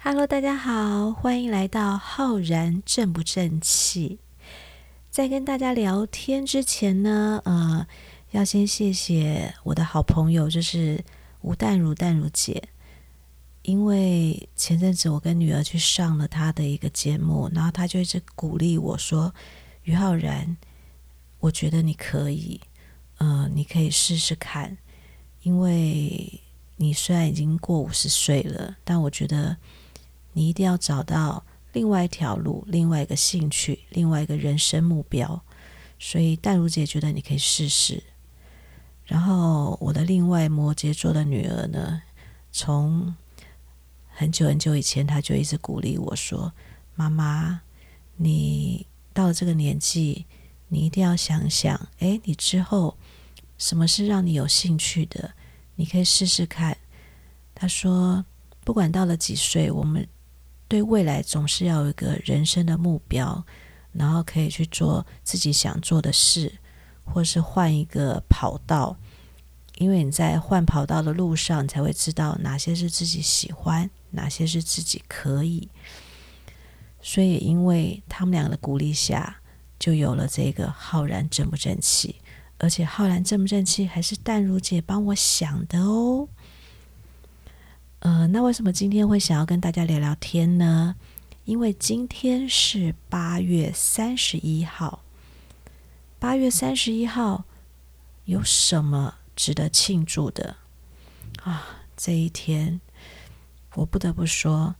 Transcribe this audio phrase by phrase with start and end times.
[0.00, 4.20] Hello，大家好，欢迎来到浩然正不正气。
[5.10, 7.84] 在跟大家聊天之前呢，呃，
[8.30, 11.04] 要先谢谢我的好朋友，就是
[11.40, 12.62] 吴淡如淡如姐，
[13.62, 19.34] 因为前阵子我跟女儿去上了她的一个节目，然后她就一直鼓励我说
[19.82, 20.56] ：“于浩然，
[21.40, 22.60] 我觉得你可以，
[23.18, 24.78] 呃，你可以试试看，
[25.42, 26.40] 因为
[26.76, 29.56] 你虽然已经过五十岁了，但我觉得。”
[30.38, 35.42] 你一定要找到另外一条路，另外一个兴趣，另外一个人生目标。
[35.98, 38.00] 所以淡如姐觉得你可以试试。
[39.04, 42.00] 然后我的另外摩羯座的女儿呢，
[42.52, 43.12] 从
[44.06, 46.52] 很久很久以前，她就一直鼓励我说
[46.94, 47.62] ：“妈妈，
[48.14, 50.24] 你到了这个年纪，
[50.68, 52.96] 你一定要想想，哎，你之后
[53.56, 55.32] 什么是让你有兴趣的？
[55.74, 56.78] 你可以试试看。”
[57.56, 58.24] 她说
[58.62, 60.06] ：“不管到了几岁，我们。”
[60.68, 63.42] 对未来总是要有一个人生的目标，
[63.92, 66.52] 然后可以去做自己想做的事，
[67.04, 68.96] 或是换一个跑道。
[69.76, 75.68] 因为你在换跑道的路上，才会知道哪些是自己喜欢，哪些是自己可以。
[77.00, 79.36] 所以，因为他们俩的鼓励下，
[79.78, 82.16] 就有了这个浩然正不正气，
[82.58, 86.28] 而且浩然正不正气还是淡如姐帮我想的哦。
[88.00, 90.94] 呃，那为什么今天会想要跟大家聊聊天呢？
[91.44, 95.02] 因为今天是八月三十一号。
[96.20, 97.44] 八月三十一号
[98.24, 100.56] 有什么值得庆祝的
[101.42, 101.84] 啊？
[101.96, 102.80] 这一天，
[103.74, 104.76] 我不得不说，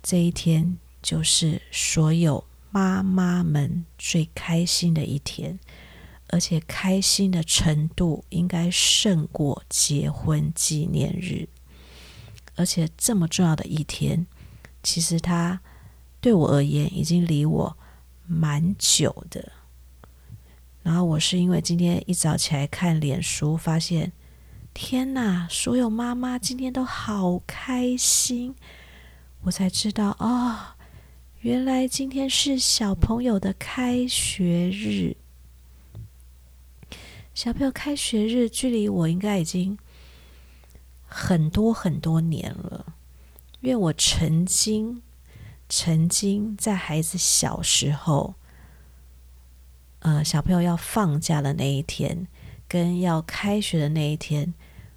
[0.00, 5.58] 这一天就是所有妈妈们最开心的一天，
[6.28, 11.48] 而且开心的程度应该胜过结婚纪念日。
[12.54, 14.26] 而且这么重要的一天，
[14.82, 15.60] 其实它
[16.20, 17.76] 对我而言已经离我
[18.26, 19.52] 蛮久的。
[20.82, 24.12] 然后我是因为今天一早起来看脸书，发现
[24.74, 28.54] 天哪，所有妈妈今天都好开心，
[29.42, 30.74] 我才知道哦，
[31.40, 35.16] 原来今天是小朋友的开学日。
[37.32, 39.78] 小朋友开学日距离我应该已经。
[41.14, 42.94] 很多很多年了，
[43.60, 45.02] 因为我曾经
[45.68, 48.34] 曾经在孩子小时候，
[49.98, 52.26] 呃，小朋友要放假的那一天，
[52.66, 54.54] 跟要开学的那一天，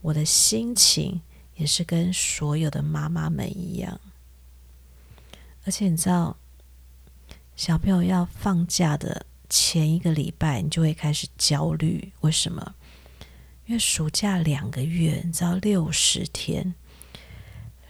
[0.00, 1.20] 我的心情
[1.56, 4.00] 也是跟所有的妈妈们一样。
[5.64, 6.36] 而且你知道，
[7.56, 12.74] 小朋友要放假的前一个礼拜，你就会开始焦虑，为什么？
[13.66, 16.74] 因为暑假两个月，你知道六十天，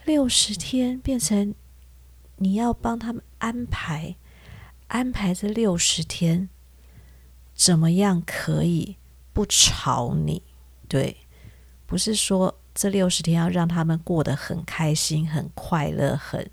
[0.05, 1.53] 六十天变成
[2.37, 4.15] 你要帮他们安排，
[4.87, 6.49] 安排这六十天
[7.53, 8.97] 怎么样可以
[9.33, 10.41] 不吵你？
[10.87, 11.15] 对，
[11.85, 16.49] 不是说这六十天要让他们过得很开心、很快乐、很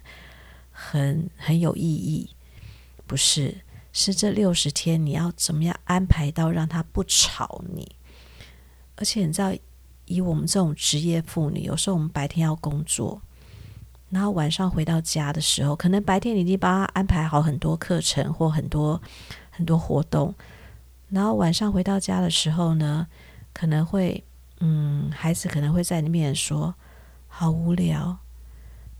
[0.70, 2.28] 很很有意义，
[3.06, 7.96] 不是，是这六十天你要怎么样安排到让他不吵你？
[8.96, 9.52] 而且你知道，
[10.04, 13.20] 以我们这种职业妇女，有时候我们白天要工作，
[14.10, 19.00] 然后晚上回到家的时候，可能白天你已经帮他安排好很多课程或很多
[19.50, 20.34] 很多活动，
[21.08, 23.06] 然后晚上回到家的时候呢，
[23.52, 24.22] 可能会，
[24.60, 26.74] 嗯，孩子可能会在你面前说
[27.26, 28.18] ：“好无聊，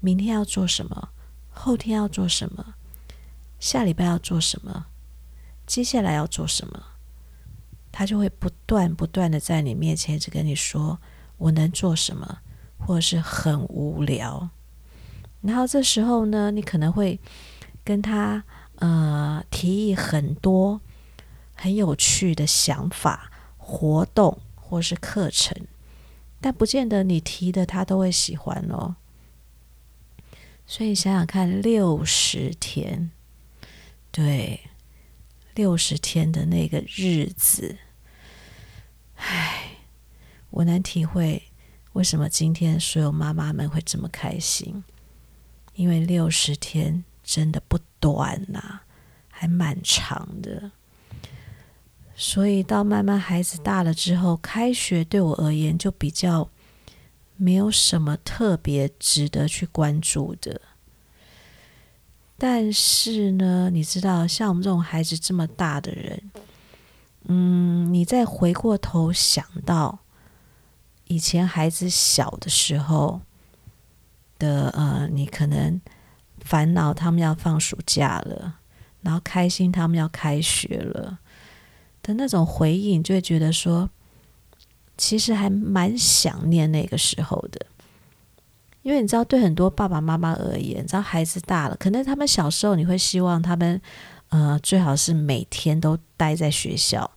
[0.01, 1.11] 明天要做什么？
[1.51, 2.75] 后天要做什么？
[3.61, 4.87] 下礼拜要做什么？
[5.67, 6.83] 接下来要做什么？”
[7.97, 10.99] 他就会不断不断的在你面前一直跟你说，
[11.39, 12.41] 我能做什么，
[12.77, 14.51] 或者是很无聊。
[15.43, 17.21] 然后这时候呢，你可能会
[17.85, 18.43] 跟他
[18.81, 20.81] 呃提议很多
[21.55, 25.57] 很有趣的想法、活动或是课程，
[26.41, 28.97] 但不见得你提的他都会喜欢哦。
[30.67, 33.13] 所以想想看，六十天，
[34.11, 34.59] 对。
[35.55, 37.79] 六十天的那个日子，
[40.55, 41.43] 我能体会
[41.95, 44.85] 为什么今天所有妈妈们会这么开心，
[45.75, 48.81] 因为六十天真的不短呐、
[49.29, 50.71] 还蛮长的。
[52.15, 56.49] 所以到慢慢孩子大了之后，开学对我而言就比较
[57.37, 60.61] 没有什么特别值得去关注的。
[62.39, 66.31] 但是呢，你知道，像我们这种孩子这么大的人，
[67.25, 69.99] 嗯，你再回过头想到
[71.07, 73.21] 以前孩子小的时候
[74.39, 75.81] 的呃，你可能
[76.41, 78.55] 烦恼他们要放暑假了，
[79.03, 81.19] 然后开心他们要开学了
[82.03, 83.89] 的那种回应，就会觉得说，
[84.97, 87.67] 其实还蛮想念那个时候的。
[88.83, 93.81] 因为你知道，对很多爸爸妈妈而言，你知道孩子大了，可能他们小时候你会希望他们，
[94.29, 97.11] 呃，最好是每天都待在学校，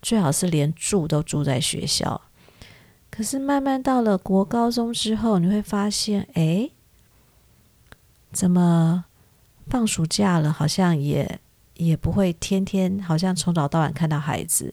[0.00, 2.18] 最好是连住都住在学校。
[3.20, 6.70] 可是慢慢到了国高中之后，你会发现，哎，
[8.32, 9.04] 怎么
[9.66, 11.38] 放暑假了，好像也
[11.74, 14.72] 也不会天天，好像从早到晚看到孩子，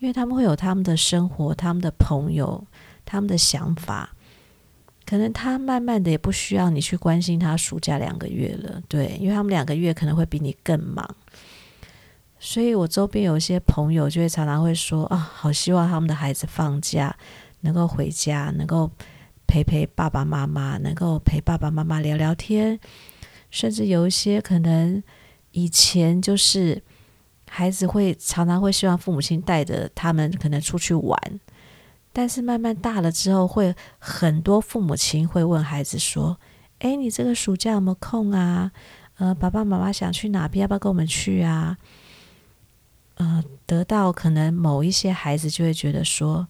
[0.00, 2.66] 因为他们会有他们的生活、他们的朋友、
[3.04, 4.10] 他们的想法。
[5.06, 11.08] 可能他慢慢的也不需要你去关心他暑假两个月了，对，因为他们两个月可能会比你更忙。
[12.40, 17.16] 所以我周边有一些朋友就会常常会说啊，好希望他们的孩子放假
[17.60, 18.90] 能够回家，能够
[19.46, 22.78] 陪陪爸爸妈妈，能够陪爸爸妈妈聊聊天，
[23.50, 25.02] 甚至有一些可能
[25.52, 26.82] 以前就是
[27.48, 31.40] 孩子会常常会希望父母亲带着他们可能出去玩。
[32.12, 36.38] 但是慢慢大了之后，会很多父母亲会问孩子说
[36.80, 38.72] ：“哎，你这个暑假有没有空啊？
[39.18, 41.76] 呃，爸爸妈妈想去哪边，要不要跟我们去啊？”
[43.16, 46.48] 呃，得到可能某一些孩子就会觉得说，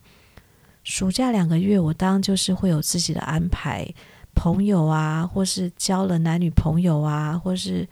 [0.89, 3.87] 暑假两个月，我当然就是会有自己的安排，
[4.35, 7.87] 朋友啊，或是交了男女朋友啊，或是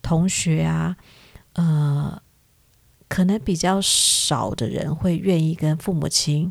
[0.00, 0.96] 同学啊，
[1.52, 2.22] 呃，
[3.06, 6.50] 可能比较少的人会愿意跟父母亲。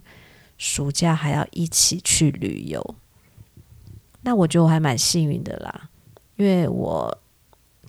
[0.59, 2.95] 暑假还要一起去旅游，
[4.21, 5.89] 那我觉得我还蛮幸运的啦，
[6.35, 7.17] 因为我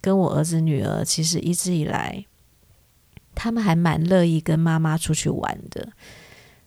[0.01, 2.25] 跟我儿子女儿其实一直以来，
[3.35, 5.93] 他们还蛮乐意跟妈妈出去玩的，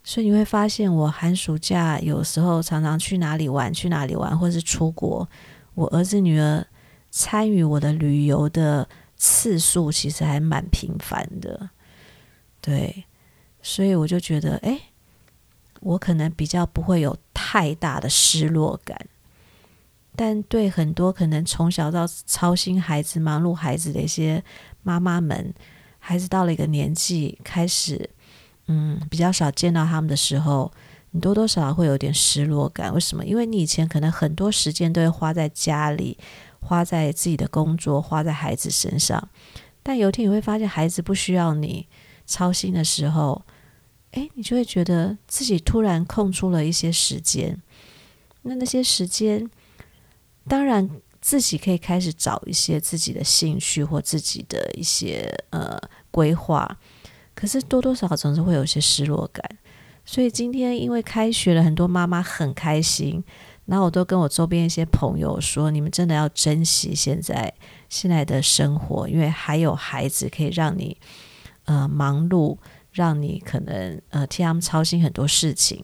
[0.03, 5.27] 所以你会发现我寒暑假有时候常常去哪里玩，去哪里玩，或是出国，
[5.75, 6.65] 我儿子女儿
[7.09, 11.69] 参与我的旅游的次数其实还蛮频繁的，
[12.59, 13.05] 对，
[13.61, 14.79] 所以我就觉得，哎。
[15.83, 18.95] 我可能比较不会有太大的失落感，
[20.15, 24.43] 但对很多可能从小到操心孩子、忙碌孩子的一些
[24.83, 25.51] 妈妈们，
[25.97, 28.07] 孩子到了一个年纪，开始
[28.71, 30.71] 嗯比较少见到他们的时候，
[31.11, 32.93] 你多多少少会有点失落感。
[32.93, 33.25] 为什么？
[33.25, 36.17] 因为你以前可能很多时间都会花在家里，
[36.61, 39.29] 花在自己的工作，花在孩子身上，
[39.83, 41.87] 但有一天你会发现孩子不需要你
[42.25, 43.41] 操心的时候。
[44.11, 47.61] 哎，你就会觉得自己突然空出了一些时间，
[48.41, 49.49] 那那些时间，
[50.49, 50.89] 当然
[51.21, 55.79] 自己可以开始找一些自己的兴趣或自己的一些呃
[56.11, 56.77] 规划，
[57.41, 59.43] 可是多多少少总是会有些失落感。
[60.05, 63.23] 所以今天因为开学了，很多妈妈很开心，
[63.65, 67.51] 然后我都跟我周边一些朋友说，你们真的要珍惜现在
[67.89, 70.95] 现在的生活，因为还有孩子可以让你
[71.65, 72.57] 呃忙碌。
[72.93, 75.81] 让你可能呃替他们操心很多事情，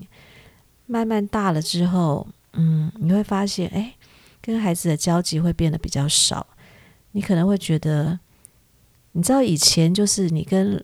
[0.87, 3.95] 慢慢大了之后，嗯，你会发现，哎，
[4.41, 6.45] 跟孩子的交集会变得比较少。
[7.13, 8.19] 你可能会觉得，
[9.13, 10.83] 你知道以前就是你跟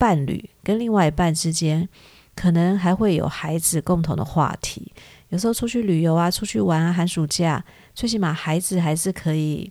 [0.00, 1.86] 伴侣、跟另外一半之间，
[2.34, 4.90] 可能还会有孩子共同的话题。
[5.28, 7.62] 有时候出去旅游啊，出去玩啊，寒暑假，
[7.94, 9.70] 最起码孩子还是可以，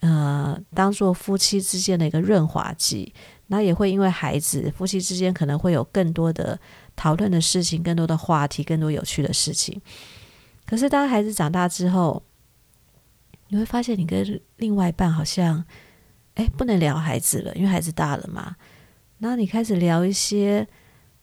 [0.00, 3.14] 呃，当做夫妻之间的一个润滑剂。
[3.46, 6.60] 那也会因为孩子，夫妻之间可能会有更多的
[6.94, 9.80] 讨论的事情，更多的话题，更多有趣的事情。
[10.66, 12.22] 可是当孩子长大之后，
[13.48, 15.64] 你会发现你跟另外一半好像，
[16.34, 18.54] 哎，不能聊孩子了，因为孩子大了嘛。
[19.22, 20.66] 然后你开始聊一些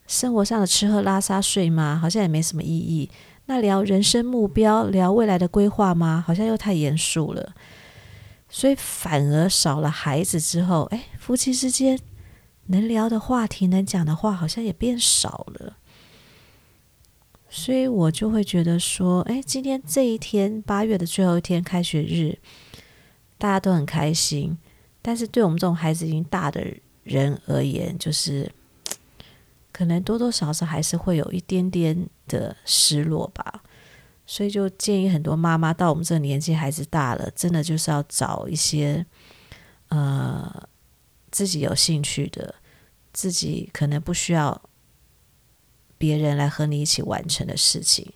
[0.06, 3.10] 生活上的吃喝拉撒睡吗，好像也没什么意义。
[3.44, 6.24] 那聊人生目标，聊未来的规划吗？
[6.26, 7.54] 好像又太严肃了。
[8.48, 12.00] 所以反而少了孩子之后，哎，夫妻之间。
[12.68, 15.76] 能聊的话题，能讲的话，好像也变少了，
[17.48, 22.38] 所以我就会觉得说，哎，今天这一天，八月的最后一天，开学日，
[23.36, 24.56] 大家都很开心，
[25.02, 26.64] 但是对我们这种孩子已经大的
[27.02, 28.50] 人而言，就是
[29.72, 33.62] 可能多多少少还是会有一点点的失落吧。
[34.26, 39.04] 所以就建议很多妈妈到我们这个年纪，孩子大了，真的就是要找一些，
[39.88, 40.68] 呃。
[41.32, 42.56] 自己有兴趣的，
[43.12, 44.60] 自己可能不需要
[45.96, 48.12] 别人来和你一起完成的事情，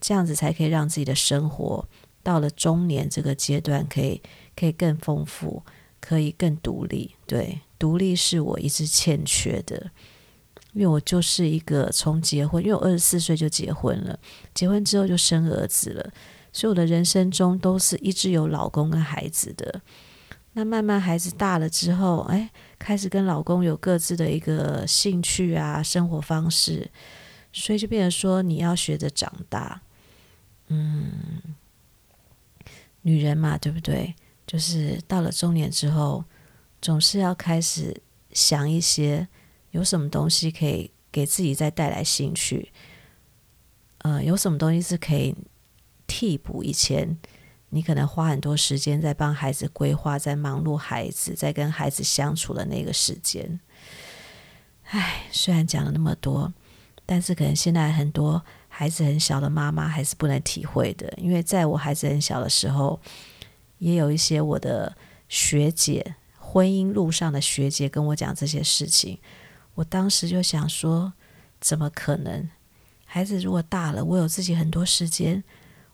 [0.00, 1.86] 这样子才可以让自己的生活
[2.22, 4.22] 到了中年这个阶段，可以
[4.56, 5.62] 可以更丰富，
[6.00, 7.14] 可以更独立。
[7.26, 9.90] 对，独立是我一直欠缺的，
[10.74, 14.16] 因为我就是一个从结婚，因为我二十四岁就结婚了，
[14.54, 16.12] 结婚之后就生儿子了，
[16.52, 19.80] 所以我的人生中都是一直有老公跟孩子的。
[20.52, 26.90] 那慢慢孩子大了之后，哎，开始跟老公有各自的一个兴趣啊，生活方式，
[27.52, 29.80] 所以就变成说你要学着长大。
[30.68, 31.10] 嗯，
[33.02, 34.14] 女人嘛，对不对？
[34.46, 36.24] 就是到了中年之后，
[36.80, 39.28] 总是要开始想一些
[39.70, 42.72] 有什么东西可以给自己再带来兴趣。
[43.98, 45.34] 呃，有什么东西是可以
[46.06, 47.18] 替补以前？
[47.72, 53.60] 你可能花很多时间在帮孩子规划，在忙碌孩子，在跟孩子相处的那个时间。
[54.86, 56.52] 唉，虽然讲了那么多，
[57.06, 62.98] 但是可能现在很多孩子很小的妈妈还是不能体会的，因为在我孩子很小的时候，
[63.78, 64.96] 也有一些我的
[65.28, 66.16] 学姐，
[66.52, 69.20] 婚姻路上的学姐跟我讲这些事情。
[69.74, 71.12] 我当时就想说，
[71.60, 72.50] 怎么可能？
[73.04, 75.44] 孩子如果大了，我有自己很多时间。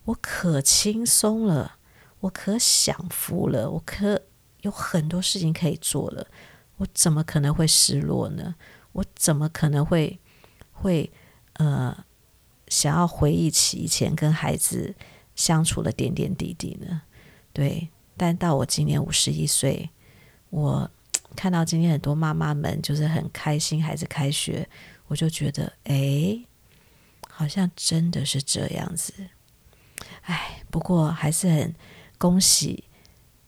[0.05, 1.77] 我可轻松了，
[2.21, 4.23] 我可享福了，我可
[4.63, 6.27] 有很多事情可以做了，
[6.79, 8.55] 我怎么可能会失落呢？
[8.93, 10.19] 我怎么可能会
[10.73, 11.13] 会
[11.55, 11.95] 呃
[12.69, 14.95] 想要回忆起以前跟孩子
[15.35, 17.03] 相处的点点滴滴呢？
[17.53, 19.91] 对，但到我今年五十一岁，
[20.51, 20.91] 我
[21.35, 24.69] 看到今天很多妈妈们就是很开心孩子开学，
[25.07, 26.39] 我就觉得哎，
[27.29, 29.13] 好像真的是这样子。
[30.23, 31.75] 哎，不过还是很
[32.19, 32.85] 恭喜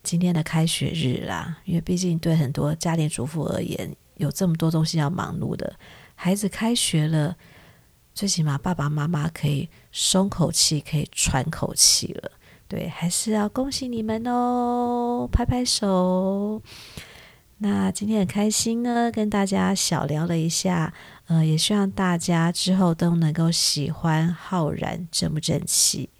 [0.02, 5.78] 今天的开学日啦，因为毕竟对很多家庭主妇而言，有这么多东西要忙碌的，
[6.14, 7.36] 孩子开学了，
[8.14, 12.32] 最起码爸爸妈妈可以松口气，可以喘口气了。
[12.68, 16.60] 对，还是要恭喜你们哦，拍拍手。
[17.60, 20.92] 那今天很开心呢，跟大家小聊了一下，
[21.26, 26.10] 呃，也希望大家之后都能够喜欢浩然正不正气。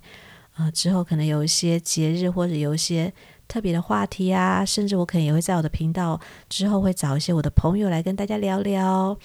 [0.55, 3.13] 啊、呃，之后可能有一些节日或者有一些
[3.47, 9.17] 特别的话题啊，甚至我可能也会在我的频道之后会找一些我的朋友来跟大家聊聊。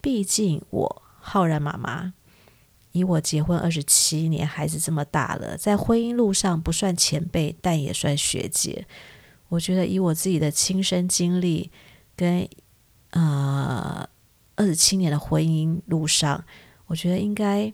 [0.00, 2.14] 毕竟我浩然妈妈，
[2.92, 8.86] 以我结婚二十七年，孩子这么大了，在婚姻路上不算前辈，但也算学姐。
[9.48, 11.70] 我觉得以我自己的亲身经历
[12.16, 12.48] 跟
[13.10, 14.08] 呃
[14.56, 16.44] 二十七年的婚姻路上，
[16.86, 17.72] 我觉得应该。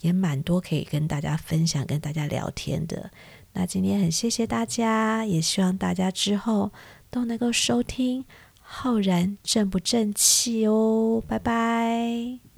[0.00, 3.12] 也蛮多可以跟大家分享、跟大家聊天的。
[3.52, 6.72] 那今天很谢谢大家，也希望大家之后
[7.08, 8.22] 都能够收听
[8.60, 11.22] 《浩然正不正气》哦。
[11.28, 12.51] 拜拜。